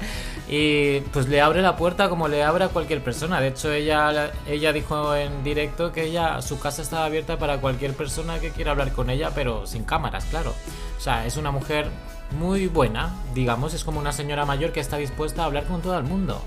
y 0.48 1.00
pues 1.12 1.28
le 1.28 1.40
abre 1.40 1.62
la 1.62 1.76
puerta 1.76 2.08
como 2.08 2.28
le 2.28 2.42
abre 2.42 2.64
a 2.64 2.68
cualquier 2.68 3.02
persona. 3.02 3.40
De 3.40 3.48
hecho, 3.48 3.72
ella, 3.72 4.32
ella 4.46 4.72
dijo 4.72 5.14
en 5.14 5.44
directo 5.44 5.92
que 5.92 6.04
ella, 6.04 6.42
su 6.42 6.58
casa 6.58 6.82
estaba 6.82 7.06
abierta 7.06 7.38
para 7.38 7.58
cualquier 7.60 7.94
persona 7.94 8.38
que 8.40 8.50
quiera 8.50 8.72
hablar 8.72 8.92
con 8.92 9.10
ella, 9.10 9.30
pero 9.34 9.66
sin 9.66 9.84
cámaras, 9.84 10.24
claro. 10.26 10.54
O 10.96 11.00
sea, 11.00 11.26
es 11.26 11.36
una 11.36 11.50
mujer 11.50 11.86
muy 12.38 12.66
buena, 12.66 13.14
digamos, 13.34 13.74
es 13.74 13.84
como 13.84 14.00
una 14.00 14.12
señora 14.12 14.46
mayor 14.46 14.72
que 14.72 14.80
está 14.80 14.96
dispuesta 14.96 15.42
a 15.42 15.46
hablar 15.46 15.64
con 15.64 15.82
todo 15.82 15.98
el 15.98 16.04
mundo. 16.04 16.42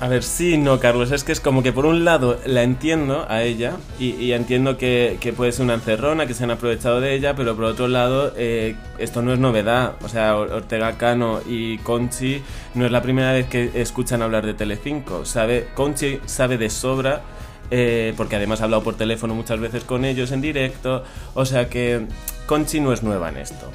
A 0.00 0.06
ver, 0.06 0.22
sí, 0.22 0.58
no, 0.58 0.78
Carlos, 0.78 1.10
es 1.10 1.24
que 1.24 1.32
es 1.32 1.40
como 1.40 1.64
que 1.64 1.72
por 1.72 1.84
un 1.84 2.04
lado 2.04 2.38
la 2.46 2.62
entiendo 2.62 3.26
a 3.28 3.42
ella 3.42 3.78
y, 3.98 4.30
entiendo 4.30 4.78
que, 4.78 5.18
puede 5.36 5.50
ser 5.50 5.64
una 5.64 5.74
encerrona, 5.74 6.28
que 6.28 6.34
se 6.34 6.44
han 6.44 6.52
aprovechado 6.52 7.00
de 7.00 7.14
ella, 7.14 7.34
pero 7.34 7.56
por 7.56 7.64
otro 7.64 7.88
lado 7.88 8.32
eh, 8.36 8.76
esto 8.98 9.22
no 9.22 9.32
es 9.32 9.40
novedad. 9.40 9.96
O 10.04 10.08
sea, 10.08 10.36
Ortega 10.36 10.96
Cano 10.96 11.40
y 11.44 11.78
Conchi 11.78 12.42
no 12.74 12.86
es 12.86 12.92
la 12.92 13.02
primera 13.02 13.32
vez 13.32 13.48
que 13.48 13.72
escuchan 13.74 14.22
hablar 14.22 14.46
de 14.46 14.54
Telecinco. 14.54 15.24
Sabe, 15.24 15.66
Conchi 15.74 16.20
sabe 16.26 16.58
de 16.58 16.70
sobra 16.70 17.22
eh, 17.72 18.14
porque 18.16 18.36
además 18.36 18.60
ha 18.60 18.64
hablado 18.64 18.84
por 18.84 18.96
teléfono 18.96 19.34
muchas 19.34 19.58
veces 19.58 19.82
con 19.82 20.04
ellos 20.04 20.30
en 20.30 20.40
directo, 20.40 21.02
o 21.34 21.44
sea 21.44 21.68
que 21.68 22.06
Conchi 22.46 22.78
no 22.78 22.92
es 22.92 23.02
nueva 23.02 23.30
en 23.30 23.38
esto. 23.38 23.68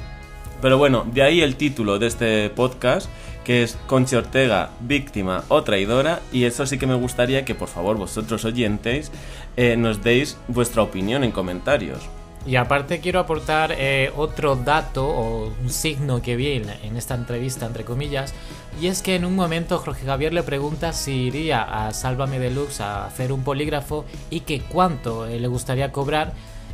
Pero 0.63 0.77
bueno, 0.77 1.05
de 1.05 1.21
ahí 1.23 1.41
el 1.41 1.57
título 1.57 1.99
de 1.99 2.07
este 2.07 2.49
podcast, 2.49 3.09
que 3.43 3.63
es 3.63 3.77
Conchi 3.85 4.15
Ortega, 4.15 4.69
víctima 4.79 5.43
o 5.49 5.61
traidora, 5.61 6.21
y 6.31 6.45
eso 6.45 6.65
sí 6.65 6.77
que 6.77 6.87
me 6.87 6.95
gustaría 6.95 7.43
que 7.43 7.53
por 7.53 7.67
favor 7.67 7.97
vosotros 7.97 8.45
oyentes 8.45 9.11
eh, 9.57 9.75
nos 9.75 10.01
deis 10.03 10.37
vuestra 10.47 10.81
opinión 10.81 11.25
en 11.25 11.31
comentarios. 11.33 11.99
Y 12.47 12.55
aparte 12.55 13.01
quiero 13.01 13.19
aportar 13.19 13.75
eh, 13.77 14.13
otro 14.15 14.55
dato 14.55 15.05
o 15.05 15.47
un 15.47 15.69
signo 15.69 16.21
que 16.21 16.37
vi 16.37 16.53
en 16.53 16.95
esta 16.95 17.15
entrevista, 17.15 17.65
entre 17.65 17.83
comillas, 17.83 18.33
y 18.81 18.87
es 18.87 19.01
que 19.01 19.15
en 19.15 19.25
un 19.25 19.35
momento 19.35 19.79
Jorge 19.79 20.05
Javier 20.05 20.33
le 20.33 20.43
pregunta 20.43 20.93
si 20.93 21.23
iría 21.23 21.63
a 21.63 21.91
Sálvame 21.91 22.39
Deluxe 22.39 22.79
a 22.79 23.05
hacer 23.05 23.33
un 23.33 23.43
polígrafo 23.43 24.05
y 24.29 24.39
que 24.41 24.61
cuánto 24.61 25.25
eh, 25.25 25.41
le 25.41 25.47
gustaría 25.49 25.91
cobrar. 25.91 26.31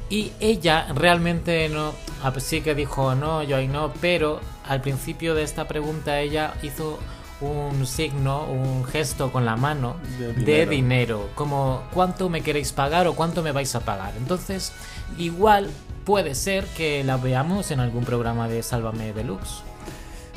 Y 0.10 0.32
ella 0.40 0.88
realmente 0.96 1.70
no, 1.70 1.94
sí 2.40 2.62
que 2.62 2.74
dijo 2.74 3.14
no, 3.16 3.44
yo 3.44 3.58
ahí 3.58 3.68
no, 3.68 3.94
pero 4.02 4.40
al 4.68 4.82
principio 4.82 5.36
de 5.36 5.44
esta 5.44 5.68
pregunta 5.68 6.20
ella 6.20 6.56
hizo 6.64 7.00
un 7.42 7.86
signo, 7.86 8.46
un 8.46 8.84
gesto 8.86 9.32
con 9.32 9.46
la 9.46 9.56
mano 9.56 9.96
de 10.20 10.66
dinero. 10.66 11.30
como 11.36 11.84
cuánto 11.94 12.30
me 12.30 12.42
queréis 12.42 12.74
pagar 12.74 13.08
o 13.08 13.16
cuánto 13.16 13.44
me 13.44 13.52
vais 13.52 13.74
a 13.76 13.82
pagar. 13.82 14.14
Entonces, 14.18 14.74
igual 15.18 15.70
puede 16.06 16.36
ser 16.36 16.66
que 16.66 17.04
la 17.04 17.18
veamos 17.18 17.72
en 17.72 17.80
algún 17.80 18.04
programa 18.04 18.48
de 18.48 18.64
Sálvame 18.64 19.14
Deluxe. 19.14 19.69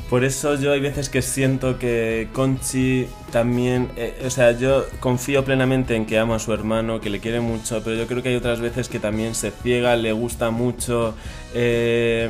Por 0.09 0.23
eso 0.23 0.55
yo 0.55 0.71
hay 0.71 0.79
veces 0.79 1.09
que 1.09 1.21
siento 1.21 1.79
que 1.79 2.27
Conchi 2.33 3.07
también, 3.31 3.89
eh, 3.95 4.21
o 4.25 4.29
sea, 4.29 4.51
yo 4.51 4.85
confío 4.99 5.43
plenamente 5.43 5.95
en 5.95 6.05
que 6.05 6.19
ama 6.19 6.35
a 6.35 6.39
su 6.39 6.53
hermano, 6.53 7.01
que 7.01 7.09
le 7.09 7.19
quiere 7.19 7.39
mucho, 7.39 7.81
pero 7.83 7.95
yo 7.95 8.05
creo 8.05 8.21
que 8.21 8.29
hay 8.29 8.35
otras 8.35 8.59
veces 8.59 8.89
que 8.89 8.99
también 8.99 9.33
se 9.33 9.49
ciega, 9.49 9.95
le 9.95 10.11
gusta 10.11 10.51
mucho 10.51 11.15
eh, 11.55 12.29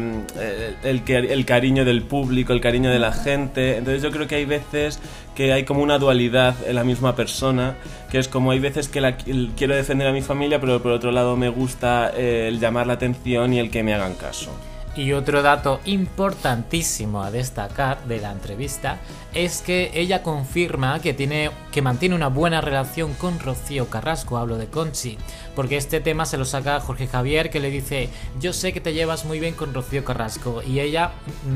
el, 0.84 1.03
el 1.10 1.46
cariño 1.46 1.84
del 1.84 2.03
público, 2.03 2.53
el 2.53 2.62
cariño 2.62 2.89
de 2.89 3.00
la 3.00 3.12
gente. 3.12 3.77
Entonces 3.77 4.01
yo 4.01 4.12
creo 4.12 4.27
que 4.27 4.36
hay 4.36 4.46
veces 4.46 5.00
que 5.36 5.51
hay 5.51 5.65
como 5.65 5.84
una 5.84 5.98
dualidad 5.98 6.56
en 6.65 6.75
la 6.75 6.86
misma 6.86 7.15
persona, 7.15 7.75
que 8.10 8.20
es 8.20 8.30
como 8.30 8.51
hay 8.51 8.60
veces 8.60 8.88
que 8.88 9.01
la, 9.01 9.18
quiero 9.18 9.75
defender 9.75 10.08
a 10.08 10.13
mi 10.13 10.22
familia, 10.22 10.62
pero 10.62 10.82
por 10.82 10.92
otro 10.92 11.12
lado 11.12 11.36
me 11.36 11.50
gusta 11.50 12.13
eh, 12.15 12.48
el 12.48 12.60
llamar 12.60 12.88
la 12.88 12.94
atención 12.94 13.51
y 13.51 13.60
el 13.60 13.72
que 13.72 13.84
me 13.84 13.94
hagan 13.94 14.13
caso. 14.13 14.51
Y 14.96 15.14
otro 15.14 15.42
dato 15.42 15.80
importantísimo 15.86 17.24
a 17.24 17.32
destacar 17.32 18.04
de 18.06 18.20
la 18.20 18.32
entrevista 18.32 19.00
es 19.34 19.62
que 19.62 19.90
ella 19.96 20.22
confirma 20.22 21.00
que 21.02 21.14
tiene 21.14 21.50
que 21.72 21.82
mantiene 21.82 22.14
una 22.14 22.28
buena 22.28 22.62
relación 22.62 23.16
con 23.16 23.40
Rocío 23.40 23.90
Carrasco, 23.90 24.38
hablo 24.38 24.58
de 24.58 24.68
Conchi, 24.68 25.18
porque 25.56 25.78
este 25.78 26.00
tema 26.02 26.28
se 26.28 26.38
lo 26.38 26.46
saca 26.46 26.80
Jorge 26.80 27.08
Javier 27.08 27.50
que 27.50 27.60
le 27.60 27.72
dice, 27.72 28.10
"Yo 28.40 28.54
sé 28.54 28.74
que 28.74 28.82
te 28.82 28.94
llevas 28.94 29.26
muy 29.26 29.40
bien 29.40 29.56
con 29.56 29.74
Rocío 29.74 30.06
Carrasco" 30.06 30.62
y 30.62 30.80
ella 30.80 31.14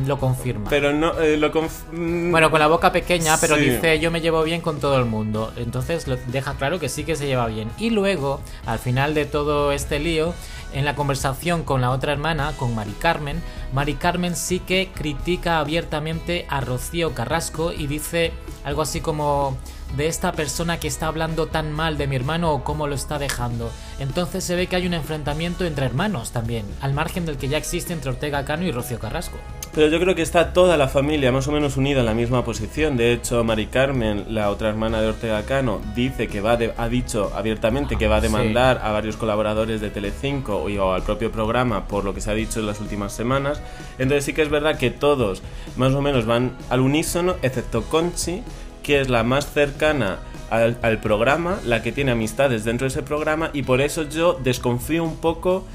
lo 0.08 0.18
confirma. 0.18 0.72
Pero 0.72 0.92
no 0.92 1.20
eh, 1.20 1.38
lo 1.38 1.52
mm, 1.52 2.32
Bueno, 2.32 2.50
con 2.50 2.60
la 2.60 2.68
boca 2.68 2.92
pequeña, 2.92 3.38
pero 3.40 3.56
dice, 3.58 4.00
"Yo 4.00 4.10
me 4.10 4.22
llevo 4.22 4.42
bien 4.44 4.62
con 4.62 4.80
todo 4.80 4.98
el 4.98 5.06
mundo." 5.06 5.54
Entonces 5.56 6.08
lo 6.08 6.18
deja 6.28 6.56
claro 6.56 6.80
que 6.80 6.90
sí 6.90 7.04
que 7.04 7.16
se 7.16 7.28
lleva 7.28 7.46
bien. 7.46 7.70
Y 7.78 7.92
luego, 7.92 8.42
al 8.66 8.80
final 8.80 9.14
de 9.14 9.26
todo 9.26 9.72
este 9.72 10.00
lío, 10.00 10.34
en 10.74 10.86
la 10.86 10.96
conversación 10.96 11.64
con 11.64 11.82
la 11.82 11.92
otra 11.92 12.12
hermana, 12.12 12.54
con 12.58 12.76
Mari 12.76 12.94
Carmen, 13.00 13.42
Mari 13.74 13.96
Carmen 13.96 14.36
sí 14.36 14.60
que 14.60 14.92
critica 14.94 15.60
abiertamente 15.60 16.46
a 16.50 16.62
Rocío 16.62 17.14
Carrasco 17.14 17.72
y 17.72 17.88
dice 17.88 18.32
algo 18.64 18.82
así 18.82 19.02
como 19.02 19.58
de 19.96 20.08
esta 20.08 20.34
persona 20.34 20.80
que 20.80 20.88
está 20.88 21.08
hablando 21.08 21.48
tan 21.48 21.72
mal 21.72 21.98
de 21.98 22.08
mi 22.08 22.16
hermano 22.16 22.52
o 22.52 22.64
cómo 22.64 22.88
lo 22.88 22.96
está 22.96 23.20
dejando. 23.20 23.72
Entonces 24.00 24.44
se 24.44 24.56
ve 24.56 24.68
que 24.68 24.76
hay 24.76 24.88
un 24.88 24.94
enfrentamiento 24.94 25.66
entre 25.66 25.86
hermanos 25.86 26.32
también, 26.32 26.66
al 26.82 26.94
margen 26.94 27.26
del 27.26 27.38
que 27.38 27.48
ya 27.48 27.58
existe 27.58 27.94
entre 27.94 28.12
Ortega 28.12 28.44
Cano 28.46 28.66
y 28.66 28.72
Rocío 28.72 29.00
Carrasco. 29.00 29.38
Pero 29.74 29.90
yo 29.90 30.00
creo 30.00 30.16
que 30.16 30.24
está 30.24 30.54
toda 30.54 30.76
la 30.76 30.88
familia 30.88 31.32
más 31.32 31.48
o 31.48 31.52
menos 31.52 31.78
unida 31.78 32.00
en 32.00 32.08
la 32.08 32.16
misma 32.16 32.44
posición. 32.44 32.98
De 32.98 33.14
hecho, 33.14 33.44
Mari 33.44 33.68
Carmen, 33.68 34.26
la 34.30 34.50
otra 34.50 34.70
hermana 34.70 35.02
de 35.02 35.10
Ortega 35.10 35.44
Cano, 35.44 35.82
dice 35.96 36.28
que 36.28 36.42
va 36.42 36.58
ha 36.78 36.90
dicho 36.90 37.32
abiertamente 37.36 37.96
que 37.96 38.08
va 38.08 38.16
a 38.16 38.22
demandar 38.22 38.82
a 38.84 38.92
varios 38.92 39.18
colaboradores 39.18 39.80
de 39.80 39.92
Telecinco 39.92 40.58
o 40.58 40.94
al 40.94 41.04
propio 41.04 41.32
programa 41.32 41.88
por 41.88 42.04
lo 42.04 42.14
que 42.14 42.22
se 42.22 42.32
ha 42.32 42.34
dicho 42.34 42.60
en 42.60 42.66
las 42.66 42.82
últimas 42.82 43.14
semanas. 43.14 43.62
Entonces 44.00 44.26
sí 44.26 44.34
que 44.34 44.42
es 44.42 44.50
verdad 44.50 44.80
que 44.80 44.90
todos 44.90 45.44
más 45.76 45.94
o 45.94 46.02
menos 46.02 46.26
van 46.26 46.54
al 46.70 46.80
unísono, 46.80 47.36
excepto 47.44 47.84
Conchi, 47.84 48.42
que 48.82 49.00
es 49.02 49.10
la 49.10 49.24
más 49.24 49.52
cercana 49.52 50.18
al, 50.50 50.78
al 50.82 51.00
programa, 51.00 51.60
la 51.66 51.84
que 51.84 51.92
tiene 51.92 52.12
amistades 52.12 52.64
dentro 52.64 52.86
de 52.86 52.90
ese 52.90 53.04
programa 53.04 53.52
y 53.54 53.64
por 53.64 53.82
eso 53.82 54.04
yo 54.10 54.40
desconfío 54.42 55.04
un 55.04 55.18
poco 55.18 55.66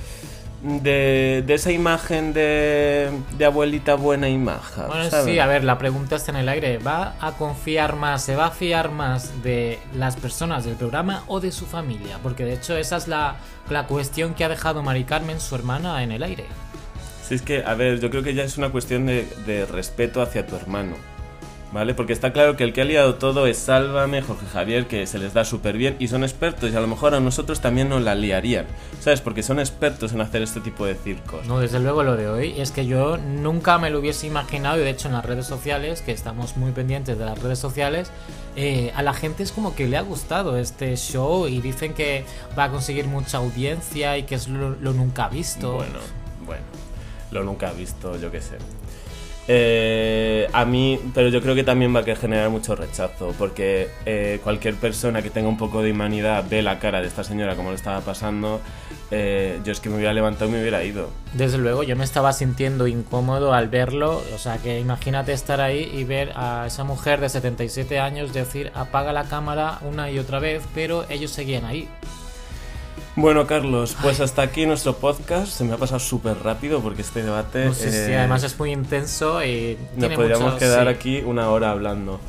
de, 0.62 1.45
esa 1.49 1.73
imagen 1.73 2.33
de, 2.33 3.11
abuelita 3.45 3.95
buena 3.95 4.28
imagen. 4.28 4.87
Bueno, 4.87 5.25
sí, 5.25 5.38
a 5.38 5.47
ver, 5.47 5.64
la 5.64 5.78
pregunta 5.78 6.16
está 6.16 6.31
en 6.33 6.38
el 6.38 6.49
aire. 6.49 6.78
¿Va 6.78 7.14
a 7.21 7.33
confiar 7.33 7.97
más, 7.97 8.25
se 8.25 8.37
va 8.37 8.47
a 8.47 8.50
fiar 8.50 8.90
más 8.90 9.42
de 9.42 9.78
las 9.95 10.16
personas 10.16 10.64
del 10.64 10.76
programa 10.76 11.25
o 11.26 11.40
de 11.40 11.52
su 11.52 11.66
familia? 11.66 12.19
Porque 12.23 12.45
de 12.45 12.54
hecho 12.54 12.76
esa 12.76 12.97
es 12.97 13.09
la, 13.09 13.37
la 13.71 13.87
cuestión 13.87 14.35
que 14.35 14.45
ha 14.45 14.49
dejado 14.49 14.83
Mari 14.83 15.04
Carmen, 15.04 15.40
su 15.40 15.54
hermana, 15.54 16.02
en 16.02 16.12
el 16.12 16.23
aire. 16.23 16.45
Sí, 17.26 17.35
es 17.35 17.42
que, 17.42 17.64
a 17.64 17.75
ver, 17.75 18.00
yo 18.00 18.11
creo 18.11 18.23
que 18.23 18.35
ya 18.35 18.45
es 18.45 18.59
una 18.59 18.71
cuestión 18.71 19.07
de, 19.07 19.26
de 19.47 19.66
respeto 19.66 20.23
hacia 20.23 20.47
tu 20.47 20.57
hermano. 20.57 20.95
¿Vale? 21.72 21.94
Porque 21.94 22.12
está 22.12 22.32
claro 22.32 22.56
que 22.56 22.64
el 22.64 22.72
que 22.72 22.82
ha 22.82 22.84
liado 22.84 23.14
todo 23.14 23.46
es 23.46 23.58
Sálvame, 23.58 24.22
Jorge 24.22 24.46
Javier, 24.46 24.86
que 24.86 25.06
se 25.06 25.18
les 25.18 25.32
da 25.34 25.44
súper 25.44 25.76
bien 25.76 25.96
y 25.98 26.08
son 26.08 26.22
expertos 26.22 26.70
y 26.70 26.76
a 26.76 26.80
lo 26.80 26.86
mejor 26.86 27.14
a 27.14 27.20
nosotros 27.20 27.60
también 27.60 27.88
nos 27.88 28.02
la 28.02 28.14
liarían, 28.14 28.66
¿sabes? 29.00 29.20
Porque 29.20 29.42
son 29.42 29.58
expertos 29.58 30.12
en 30.12 30.20
hacer 30.20 30.42
este 30.42 30.60
tipo 30.60 30.84
de 30.84 30.94
circos. 30.94 31.46
No, 31.46 31.58
desde 31.58 31.80
luego 31.80 32.02
lo 32.02 32.16
de 32.16 32.28
hoy 32.28 32.60
es 32.60 32.70
que 32.70 32.86
yo 32.86 33.16
nunca 33.16 33.78
me 33.78 33.90
lo 33.90 34.00
hubiese 34.00 34.26
imaginado 34.26 34.78
y 34.78 34.84
de 34.84 34.90
hecho 34.90 35.08
en 35.08 35.14
las 35.14 35.24
redes 35.24 35.46
sociales, 35.46 36.02
que 36.02 36.12
estamos 36.12 36.56
muy 36.56 36.72
pendientes 36.72 37.18
de 37.18 37.24
las 37.24 37.38
redes 37.38 37.58
sociales, 37.58 38.10
eh, 38.54 38.92
a 38.94 39.02
la 39.02 39.14
gente 39.14 39.42
es 39.42 39.52
como 39.52 39.74
que 39.74 39.88
le 39.88 39.96
ha 39.96 40.02
gustado 40.02 40.58
este 40.58 40.96
show 40.96 41.48
y 41.48 41.60
dicen 41.60 41.94
que 41.94 42.24
va 42.58 42.64
a 42.64 42.70
conseguir 42.70 43.06
mucha 43.06 43.38
audiencia 43.38 44.18
y 44.18 44.24
que 44.24 44.34
es 44.34 44.48
lo, 44.48 44.70
lo 44.70 44.92
nunca 44.92 45.28
visto. 45.28 45.72
Bueno, 45.72 45.98
bueno, 46.44 46.62
lo 47.30 47.44
nunca 47.44 47.72
visto, 47.72 48.18
yo 48.18 48.30
qué 48.30 48.42
sé. 48.42 48.58
Eh, 49.49 50.49
a 50.52 50.64
mí, 50.64 51.00
pero 51.14 51.28
yo 51.28 51.42
creo 51.42 51.54
que 51.54 51.64
también 51.64 51.94
va 51.94 52.00
a 52.00 52.16
generar 52.16 52.49
mucho 52.50 52.76
rechazo, 52.76 53.34
porque 53.38 53.88
eh, 54.06 54.40
cualquier 54.42 54.76
persona 54.76 55.20
que 55.22 55.30
tenga 55.30 55.49
un 55.49 55.56
poco 55.56 55.82
de 55.82 55.90
humanidad 55.90 56.44
ve 56.49 56.62
la 56.62 56.78
cara 56.78 57.00
de 57.00 57.08
esta 57.08 57.25
señora 57.25 57.56
como 57.56 57.70
le 57.70 57.76
estaba 57.76 58.00
pasando, 58.00 58.61
eh, 59.11 59.61
yo 59.64 59.72
es 59.72 59.80
que 59.80 59.88
me 59.88 59.96
hubiera 59.96 60.14
levantado 60.14 60.49
y 60.49 60.54
me 60.54 60.61
hubiera 60.61 60.84
ido. 60.84 61.11
Desde 61.34 61.58
luego, 61.58 61.82
yo 61.82 61.96
me 61.96 62.04
estaba 62.04 62.32
sintiendo 62.32 62.87
incómodo 62.87 63.52
al 63.52 63.68
verlo, 63.68 64.22
o 64.34 64.38
sea 64.38 64.58
que 64.58 64.78
imagínate 64.78 65.32
estar 65.32 65.61
ahí 65.61 65.90
y 65.92 66.04
ver 66.04 66.32
a 66.37 66.64
esa 66.66 66.84
mujer 66.84 67.20
de 67.20 67.28
77 67.28 67.99
años 67.99 68.32
decir 68.32 68.70
apaga 68.75 69.12
la 69.12 69.25
cámara 69.25 69.78
una 69.82 70.11
y 70.11 70.18
otra 70.18 70.38
vez, 70.38 70.62
pero 70.75 71.04
ellos 71.08 71.32
seguían 71.32 71.64
ahí. 71.64 71.88
Bueno, 73.14 73.47
Carlos, 73.47 73.95
pues 74.00 74.21
hasta 74.21 74.40
aquí 74.40 74.64
nuestro 74.64 74.97
podcast. 74.97 75.49
Se 75.49 75.64
me 75.64 75.75
ha 75.75 75.76
pasado 75.76 76.00
súper 76.00 76.42
rápido 76.42 76.81
porque 76.81 77.02
este 77.02 77.23
debate. 77.23 77.73
sí, 77.75 77.90
sí, 77.90 78.12
además 78.12 78.42
es 78.42 78.59
muy 78.59 78.73
intenso 78.73 79.45
y. 79.45 79.76
Nos 79.97 80.12
podríamos 80.12 80.54
quedar 80.54 80.88
aquí 80.88 81.19
una 81.19 81.50
hora 81.50 81.71
hablando. 81.71 82.21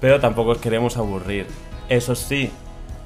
Pero 0.00 0.20
tampoco 0.20 0.50
os 0.50 0.58
queremos 0.58 0.96
aburrir. 0.96 1.46
Eso 1.88 2.14
sí, 2.14 2.52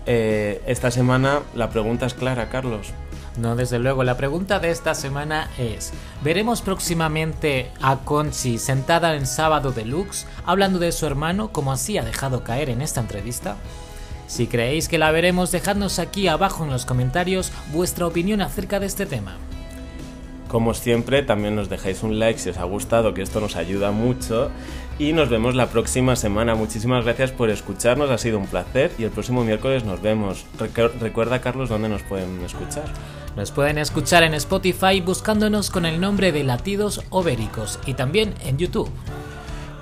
eh, 0.05 0.61
esta 0.67 0.91
semana 0.91 1.41
la 1.55 1.71
pregunta 1.71 2.05
es 2.05 2.13
clara, 2.13 2.51
Carlos. 2.51 2.89
No, 3.39 3.57
desde 3.57 3.79
luego. 3.79 4.05
La 4.05 4.19
pregunta 4.19 4.61
de 4.61 4.71
esta 4.71 4.95
semana 4.95 5.49
es: 5.57 5.93
¿veremos 6.23 6.61
próximamente 6.61 7.71
a 7.81 8.01
Conchi 8.01 8.59
sentada 8.59 9.15
en 9.15 9.27
Sábado 9.27 9.73
Deluxe 9.73 10.27
hablando 10.45 10.79
de 10.79 10.93
su 10.93 11.07
hermano 11.07 11.51
como 11.51 11.73
así 11.73 11.97
ha 11.97 12.05
dejado 12.05 12.45
caer 12.45 12.69
en 12.69 12.83
esta 12.83 13.01
entrevista? 13.01 13.57
Si 14.33 14.47
creéis 14.47 14.89
que 14.89 14.97
la 14.97 15.11
veremos, 15.11 15.53
dejadnos 15.53 15.99
aquí 15.99 16.27
abajo 16.27 16.65
en 16.65 16.71
los 16.71 16.87
comentarios 16.87 17.53
vuestra 17.71 18.07
opinión 18.07 18.41
acerca 18.41 18.81
de 18.81 18.87
este 18.87 19.05
tema. 19.05 19.37
Como 20.49 20.73
siempre, 20.73 21.23
también 21.23 21.55
nos 21.55 21.69
dejáis 21.69 22.03
un 22.03 22.19
like 22.19 22.39
si 22.39 22.49
os 22.49 22.57
ha 22.57 22.65
gustado, 22.65 23.13
que 23.13 23.21
esto 23.21 23.43
nos 23.43 23.57
ayuda 23.57 23.91
mucho. 23.91 24.51
Y 24.99 25.13
nos 25.13 25.29
vemos 25.29 25.55
la 25.55 25.67
próxima 25.67 26.17
semana. 26.17 26.55
Muchísimas 26.55 27.05
gracias 27.05 27.31
por 27.31 27.51
escucharnos, 27.51 28.09
ha 28.09 28.17
sido 28.17 28.39
un 28.39 28.47
placer. 28.47 28.91
Y 28.97 29.05
el 29.05 29.11
próximo 29.11 29.45
miércoles 29.45 29.85
nos 29.85 30.01
vemos. 30.01 30.47
Recuerda, 30.99 31.43
Carlos, 31.43 31.69
dónde 31.69 31.91
nos 31.91 32.03
pueden 32.03 32.43
escuchar. 32.43 32.87
Nos 33.37 33.51
pueden 33.51 33.77
escuchar 33.77 34.23
en 34.23 34.33
Spotify 34.33 35.03
buscándonos 35.03 35.71
con 35.71 35.85
el 35.85 36.01
nombre 36.01 36.33
de 36.33 36.43
Latidos 36.43 37.03
Obéricos 37.11 37.79
y 37.85 37.93
también 37.93 38.33
en 38.47 38.57
YouTube. 38.57 38.91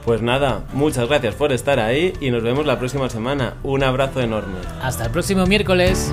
Pues 0.05 0.23
nada, 0.23 0.63
muchas 0.73 1.09
gracias 1.09 1.35
por 1.35 1.53
estar 1.53 1.79
ahí 1.79 2.13
y 2.21 2.31
nos 2.31 2.43
vemos 2.43 2.67
la 2.67 2.79
próxima 2.79 3.09
semana. 3.11 3.55
Un 3.63 3.83
abrazo 3.83 4.21
enorme. 4.21 4.59
Hasta 4.83 5.05
el 5.05 5.11
próximo 5.11 5.47
miércoles. 5.47 6.13